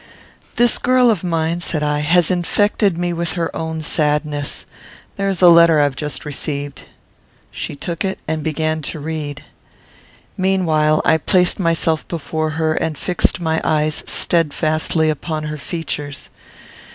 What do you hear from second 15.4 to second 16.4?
her features.